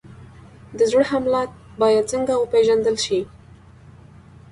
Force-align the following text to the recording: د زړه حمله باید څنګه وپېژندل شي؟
د 0.77 0.79
زړه 0.91 1.03
حمله 1.11 1.41
باید 1.81 2.09
څنګه 2.11 2.33
وپېژندل 2.37 2.95
شي؟ 3.05 3.19